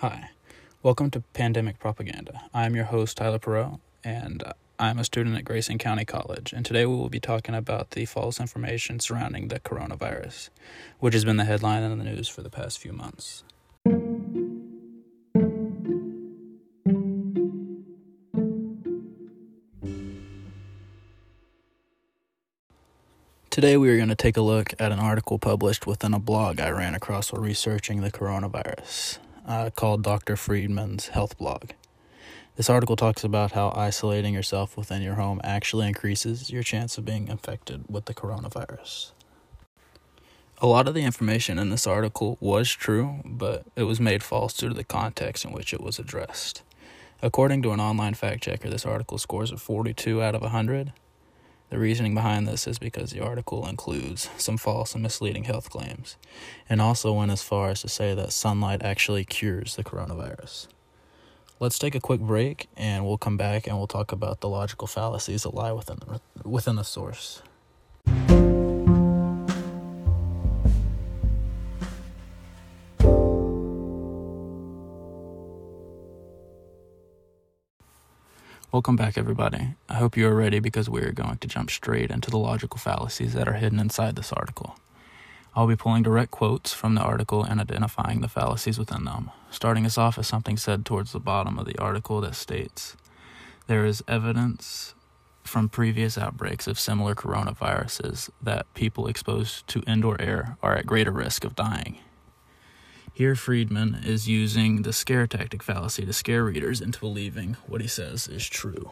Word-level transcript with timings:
Hi, 0.00 0.30
welcome 0.82 1.08
to 1.12 1.20
Pandemic 1.34 1.78
Propaganda. 1.78 2.42
I'm 2.52 2.74
your 2.74 2.86
host, 2.86 3.16
Tyler 3.16 3.38
Perot, 3.38 3.78
and 4.02 4.42
I'm 4.76 4.98
a 4.98 5.04
student 5.04 5.36
at 5.36 5.44
Grayson 5.44 5.78
County 5.78 6.04
College. 6.04 6.52
And 6.52 6.66
today 6.66 6.84
we 6.84 6.96
will 6.96 7.08
be 7.08 7.20
talking 7.20 7.54
about 7.54 7.92
the 7.92 8.04
false 8.04 8.40
information 8.40 8.98
surrounding 8.98 9.48
the 9.48 9.60
coronavirus, 9.60 10.50
which 10.98 11.14
has 11.14 11.24
been 11.24 11.36
the 11.36 11.44
headline 11.44 11.84
in 11.84 11.96
the 11.96 12.04
news 12.04 12.28
for 12.28 12.42
the 12.42 12.50
past 12.50 12.80
few 12.80 12.92
months. 12.92 13.44
Today, 23.48 23.76
we 23.76 23.88
are 23.90 23.96
going 23.96 24.08
to 24.08 24.16
take 24.16 24.36
a 24.36 24.42
look 24.42 24.74
at 24.80 24.90
an 24.90 24.98
article 24.98 25.38
published 25.38 25.86
within 25.86 26.12
a 26.12 26.18
blog 26.18 26.58
I 26.58 26.70
ran 26.70 26.96
across 26.96 27.32
while 27.32 27.40
researching 27.40 28.00
the 28.00 28.10
coronavirus 28.10 29.18
uh, 29.46 29.70
called 29.70 30.02
Dr. 30.02 30.36
Friedman's 30.36 31.08
Health 31.08 31.38
Blog. 31.38 31.70
This 32.56 32.70
article 32.70 32.94
talks 32.94 33.24
about 33.24 33.52
how 33.52 33.72
isolating 33.74 34.32
yourself 34.32 34.76
within 34.76 35.02
your 35.02 35.14
home 35.14 35.40
actually 35.42 35.88
increases 35.88 36.50
your 36.50 36.62
chance 36.62 36.96
of 36.96 37.04
being 37.04 37.28
infected 37.28 37.84
with 37.88 38.04
the 38.04 38.14
coronavirus. 38.14 39.10
A 40.58 40.68
lot 40.68 40.86
of 40.86 40.94
the 40.94 41.02
information 41.02 41.58
in 41.58 41.70
this 41.70 41.86
article 41.86 42.38
was 42.40 42.70
true, 42.70 43.20
but 43.24 43.64
it 43.74 43.82
was 43.82 44.00
made 44.00 44.22
false 44.22 44.56
due 44.56 44.68
to 44.68 44.74
the 44.74 44.84
context 44.84 45.44
in 45.44 45.50
which 45.50 45.74
it 45.74 45.80
was 45.80 45.98
addressed. 45.98 46.62
According 47.20 47.62
to 47.62 47.72
an 47.72 47.80
online 47.80 48.14
fact 48.14 48.44
checker, 48.44 48.70
this 48.70 48.86
article 48.86 49.18
scores 49.18 49.50
a 49.50 49.56
42 49.56 50.22
out 50.22 50.34
of 50.34 50.42
100, 50.42 50.92
the 51.70 51.78
reasoning 51.78 52.14
behind 52.14 52.46
this 52.46 52.66
is 52.66 52.78
because 52.78 53.10
the 53.10 53.20
article 53.20 53.66
includes 53.66 54.28
some 54.36 54.56
false 54.56 54.94
and 54.94 55.02
misleading 55.02 55.44
health 55.44 55.70
claims, 55.70 56.16
and 56.68 56.80
also 56.80 57.12
went 57.12 57.32
as 57.32 57.42
far 57.42 57.70
as 57.70 57.82
to 57.82 57.88
say 57.88 58.14
that 58.14 58.32
sunlight 58.32 58.82
actually 58.82 59.24
cures 59.24 59.76
the 59.76 59.84
coronavirus. 59.84 60.68
Let's 61.60 61.78
take 61.78 61.94
a 61.94 62.00
quick 62.00 62.20
break, 62.20 62.68
and 62.76 63.06
we'll 63.06 63.18
come 63.18 63.36
back 63.36 63.66
and 63.66 63.78
we'll 63.78 63.86
talk 63.86 64.12
about 64.12 64.40
the 64.40 64.48
logical 64.48 64.86
fallacies 64.86 65.44
that 65.44 65.54
lie 65.54 65.72
within 65.72 65.98
the, 66.00 66.48
within 66.48 66.76
the 66.76 66.82
source. 66.82 67.42
Welcome 78.74 78.96
back, 78.96 79.16
everybody. 79.16 79.76
I 79.88 79.94
hope 79.94 80.16
you 80.16 80.26
are 80.26 80.34
ready 80.34 80.58
because 80.58 80.90
we 80.90 81.02
are 81.02 81.12
going 81.12 81.38
to 81.38 81.46
jump 81.46 81.70
straight 81.70 82.10
into 82.10 82.28
the 82.28 82.38
logical 82.38 82.76
fallacies 82.76 83.32
that 83.34 83.46
are 83.46 83.52
hidden 83.52 83.78
inside 83.78 84.16
this 84.16 84.32
article. 84.32 84.76
I'll 85.54 85.68
be 85.68 85.76
pulling 85.76 86.02
direct 86.02 86.32
quotes 86.32 86.72
from 86.72 86.96
the 86.96 87.00
article 87.00 87.44
and 87.44 87.60
identifying 87.60 88.20
the 88.20 88.26
fallacies 88.26 88.76
within 88.76 89.04
them. 89.04 89.30
Starting 89.48 89.86
us 89.86 89.96
off 89.96 90.18
is 90.18 90.26
something 90.26 90.56
said 90.56 90.84
towards 90.84 91.12
the 91.12 91.20
bottom 91.20 91.56
of 91.56 91.66
the 91.66 91.78
article 91.78 92.20
that 92.22 92.34
states 92.34 92.96
There 93.68 93.86
is 93.86 94.02
evidence 94.08 94.96
from 95.44 95.68
previous 95.68 96.18
outbreaks 96.18 96.66
of 96.66 96.76
similar 96.76 97.14
coronaviruses 97.14 98.28
that 98.42 98.66
people 98.74 99.06
exposed 99.06 99.68
to 99.68 99.84
indoor 99.86 100.20
air 100.20 100.56
are 100.64 100.74
at 100.74 100.84
greater 100.84 101.12
risk 101.12 101.44
of 101.44 101.54
dying. 101.54 101.98
Here, 103.16 103.36
Friedman 103.36 104.00
is 104.04 104.28
using 104.28 104.82
the 104.82 104.92
scare 104.92 105.28
tactic 105.28 105.62
fallacy 105.62 106.04
to 106.04 106.12
scare 106.12 106.42
readers 106.42 106.80
into 106.80 106.98
believing 106.98 107.56
what 107.68 107.80
he 107.80 107.86
says 107.86 108.26
is 108.26 108.44
true. 108.44 108.90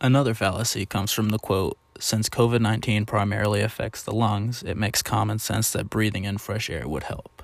Another 0.00 0.32
fallacy 0.32 0.86
comes 0.86 1.12
from 1.12 1.28
the 1.28 1.38
quote 1.38 1.76
Since 2.00 2.30
COVID 2.30 2.62
19 2.62 3.04
primarily 3.04 3.60
affects 3.60 4.02
the 4.02 4.14
lungs, 4.14 4.62
it 4.62 4.78
makes 4.78 5.02
common 5.02 5.38
sense 5.38 5.70
that 5.72 5.90
breathing 5.90 6.24
in 6.24 6.38
fresh 6.38 6.70
air 6.70 6.88
would 6.88 7.02
help. 7.02 7.42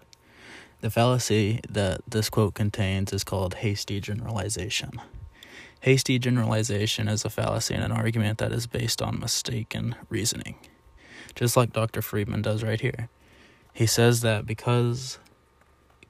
The 0.80 0.88
fallacy 0.88 1.60
that 1.68 2.00
this 2.08 2.30
quote 2.30 2.54
contains 2.54 3.12
is 3.12 3.24
called 3.24 3.56
hasty 3.56 4.00
generalization. 4.00 4.92
Hasty 5.80 6.18
generalization 6.18 7.08
is 7.08 7.26
a 7.26 7.30
fallacy 7.30 7.74
and 7.74 7.84
an 7.84 7.92
argument 7.92 8.38
that 8.38 8.52
is 8.52 8.66
based 8.66 9.02
on 9.02 9.20
mistaken 9.20 9.96
reasoning, 10.08 10.54
just 11.34 11.58
like 11.58 11.74
Dr. 11.74 12.00
Friedman 12.00 12.40
does 12.40 12.62
right 12.62 12.80
here. 12.80 13.10
He 13.72 13.86
says 13.86 14.20
that 14.20 14.46
because 14.46 15.18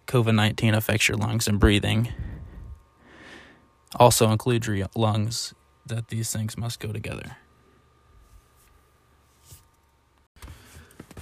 COVID 0.07 0.35
19 0.35 0.75
affects 0.75 1.09
your 1.09 1.17
lungs 1.17 1.47
and 1.47 1.61
breathing, 1.61 2.13
also 3.97 4.31
includes 4.31 4.67
your 4.67 4.89
lungs, 4.95 5.55
that 5.87 6.09
these 6.09 6.33
things 6.33 6.57
must 6.57 6.81
go 6.81 6.93
together. 6.93 7.37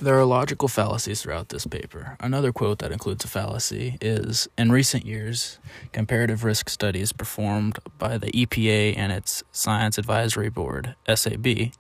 There 0.03 0.19
are 0.19 0.25
logical 0.25 0.69
fallacies 0.69 1.21
throughout 1.21 1.51
this 1.51 1.67
paper. 1.67 2.17
Another 2.21 2.55
quote 2.55 2.79
that 2.79 2.91
includes 2.91 3.23
a 3.27 3.29
fallacy 3.29 3.99
is 4.01 4.49
In 4.57 4.73
recent 4.73 5.05
years, 5.05 5.59
comparative 5.93 6.43
risk 6.43 6.71
studies 6.71 7.13
performed 7.13 7.79
by 7.99 8.17
the 8.17 8.31
EPA 8.33 8.97
and 8.97 9.13
its 9.13 9.43
Science 9.53 9.99
Advisory 9.99 10.49
Board, 10.49 10.95
SAB, 11.15 11.73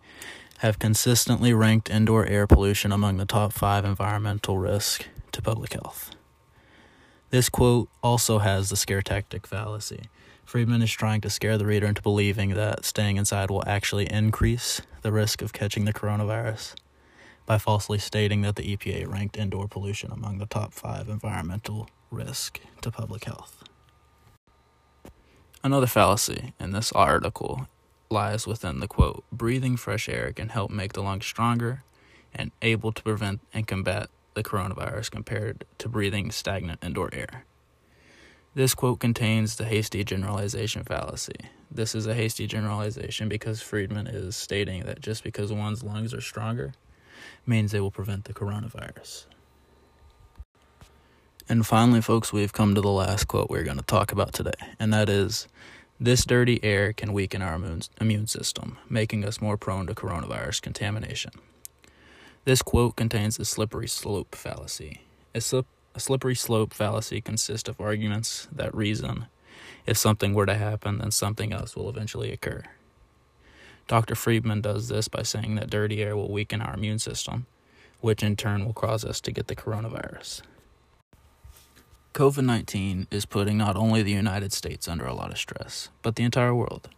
have 0.60 0.78
consistently 0.78 1.54
ranked 1.54 1.88
indoor 1.88 2.26
air 2.26 2.47
pollution 2.47 2.93
among 2.93 3.16
the 3.16 3.25
top 3.25 3.50
five 3.50 3.82
environmental 3.82 4.59
risks 4.59 5.06
to 5.32 5.41
public 5.41 5.72
health. 5.72 6.10
This 7.31 7.48
quote 7.48 7.88
also 8.03 8.41
has 8.41 8.69
the 8.69 8.76
scare 8.76 9.00
tactic 9.00 9.47
fallacy. 9.47 10.10
Friedman 10.44 10.82
is 10.82 10.93
trying 10.93 11.22
to 11.22 11.31
scare 11.31 11.56
the 11.56 11.65
reader 11.65 11.87
into 11.87 12.03
believing 12.03 12.50
that 12.50 12.84
staying 12.84 13.16
inside 13.16 13.50
will 13.50 13.66
actually 13.66 14.04
increase 14.12 14.82
the 15.00 15.12
risk 15.12 15.41
of 15.41 15.54
catching 15.54 15.87
the 15.87 15.94
coronavirus 15.94 16.75
by 17.47 17.56
falsely 17.56 17.98
stating 17.98 18.42
that 18.42 18.56
the 18.56 18.77
EPA 18.77 19.10
ranked 19.10 19.38
indoor 19.38 19.66
pollution 19.66 20.12
among 20.12 20.37
the 20.37 20.47
top 20.47 20.75
five 20.75 21.09
environmental 21.09 21.88
risk 22.10 22.60
to 22.82 22.91
public 22.91 23.25
health. 23.25 23.65
Another 25.65 25.87
fallacy 25.87 26.53
in 26.60 26.72
this 26.72 26.92
article 26.92 27.66
lies 28.10 28.47
within 28.47 28.81
the 28.81 28.88
quote 28.88 29.25
breathing 29.31 29.76
fresh 29.76 30.09
air 30.09 30.32
can 30.32 30.48
help 30.48 30.71
make 30.71 30.93
the 30.93 31.03
lungs 31.03 31.26
stronger 31.26 31.84
and 32.34 32.50
able 32.62 32.93
to 32.93 33.03
prevent 33.03 33.41
and 33.54 33.66
combat 33.66 34.09
the 34.34 34.43
coronavirus 34.43 35.10
compared 35.10 35.65
to 35.78 35.88
breathing 35.88 36.31
stagnant 36.31 36.82
indoor 36.82 37.10
air. 37.12 37.44
This 38.54 38.75
quote 38.75 38.98
contains 38.98 39.56
the 39.56 39.65
hasty 39.65 40.03
generalization 40.03 40.82
fallacy. 40.82 41.37
This 41.71 41.94
is 41.94 42.06
a 42.06 42.15
hasty 42.15 42.48
generalization 42.48 43.28
because 43.28 43.62
Friedman 43.62 44.09
is 44.09 44.34
stating 44.34 44.84
that 44.84 45.00
just 45.00 45.22
because 45.22 45.53
one's 45.53 45.84
lungs 45.84 46.12
are 46.12 46.21
stronger 46.21 46.72
means 47.47 47.71
they 47.71 47.81
will 47.81 47.92
prevent 47.92 48.25
the 48.25 48.34
coronavirus. 48.34 49.27
And 51.48 51.66
finally, 51.66 52.00
folks, 52.00 52.32
we've 52.32 52.53
come 52.53 52.75
to 52.75 52.81
the 52.81 52.91
last 52.91 53.27
quote 53.27 53.50
we're 53.50 53.65
going 53.65 53.77
to 53.77 53.84
talk 53.84 54.12
about 54.12 54.32
today, 54.32 54.53
and 54.78 54.92
that 54.92 55.09
is 55.09 55.48
this 56.00 56.25
dirty 56.25 56.59
air 56.65 56.94
can 56.94 57.12
weaken 57.12 57.43
our 57.43 57.61
immune 58.00 58.27
system, 58.27 58.78
making 58.88 59.22
us 59.22 59.43
more 59.43 59.59
prone 59.59 59.87
to 59.87 59.94
coronavirus 59.94 60.62
contamination. 60.62 61.33
This 62.47 62.62
quote 62.62 62.97
contains 62.97 63.38
a 63.38 63.44
slippery 63.44 63.87
slope 63.87 64.34
fallacy. 64.34 65.03
A, 65.34 65.43
slip, 65.43 65.66
a 65.94 66.00
slippery 66.00 66.34
slope 66.34 66.72
fallacy 66.72 67.21
consists 67.21 67.69
of 67.69 67.78
arguments 67.78 68.49
that 68.50 68.75
reason 68.75 69.27
if 69.84 69.99
something 69.99 70.33
were 70.33 70.47
to 70.47 70.55
happen, 70.55 70.99
then 70.99 71.10
something 71.10 71.53
else 71.53 71.77
will 71.77 71.91
eventually 71.91 72.33
occur. 72.33 72.62
Dr. 73.87 74.15
Friedman 74.15 74.62
does 74.62 74.89
this 74.89 75.09
by 75.09 75.22
saying 75.22 75.56
that 75.56 75.69
dirty 75.69 76.03
air 76.03 76.16
will 76.16 76.31
weaken 76.31 76.62
our 76.62 76.75
immune 76.75 76.99
system, 76.99 77.47
which 78.00 78.22
in 78.22 78.37
turn 78.37 78.65
will 78.65 78.72
cause 78.72 79.05
us 79.05 79.21
to 79.21 79.33
get 79.33 79.49
the 79.49 79.56
coronavirus. 79.56 80.43
COVID 82.12 82.44
19 82.44 83.06
is 83.12 83.25
putting 83.25 83.56
not 83.56 83.76
only 83.76 84.03
the 84.03 84.10
United 84.10 84.53
States 84.53 84.88
under 84.88 85.06
a 85.06 85.15
lot 85.15 85.31
of 85.31 85.38
stress, 85.38 85.91
but 86.03 86.16
the 86.16 86.25
entire 86.25 86.54
world. 86.54 86.88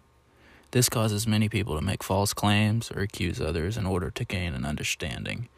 This 0.70 0.88
causes 0.88 1.26
many 1.26 1.50
people 1.50 1.76
to 1.76 1.84
make 1.84 2.02
false 2.02 2.32
claims 2.32 2.90
or 2.90 3.00
accuse 3.00 3.38
others 3.38 3.76
in 3.76 3.84
order 3.84 4.10
to 4.10 4.24
gain 4.24 4.54
an 4.54 4.64
understanding 4.64 5.48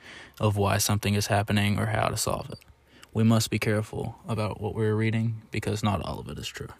of 0.40 0.56
why 0.56 0.78
something 0.78 1.14
is 1.14 1.28
happening 1.28 1.78
or 1.78 1.86
how 1.86 2.08
to 2.08 2.16
solve 2.16 2.50
it. 2.50 2.58
We 3.12 3.22
must 3.22 3.48
be 3.48 3.60
careful 3.60 4.16
about 4.26 4.60
what 4.60 4.74
we're 4.74 4.96
reading 4.96 5.42
because 5.52 5.84
not 5.84 6.04
all 6.04 6.18
of 6.18 6.28
it 6.28 6.36
is 6.36 6.48
true. 6.48 6.70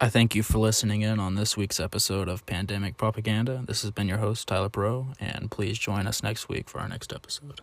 I 0.00 0.08
thank 0.08 0.34
you 0.34 0.42
for 0.42 0.58
listening 0.58 1.02
in 1.02 1.20
on 1.20 1.36
this 1.36 1.56
week's 1.56 1.78
episode 1.78 2.28
of 2.28 2.44
Pandemic 2.46 2.96
Propaganda. 2.96 3.62
This 3.64 3.82
has 3.82 3.92
been 3.92 4.08
your 4.08 4.18
host, 4.18 4.48
Tyler 4.48 4.68
Perot, 4.68 5.14
and 5.20 5.52
please 5.52 5.78
join 5.78 6.08
us 6.08 6.24
next 6.24 6.48
week 6.48 6.68
for 6.68 6.80
our 6.80 6.88
next 6.88 7.12
episode. 7.12 7.60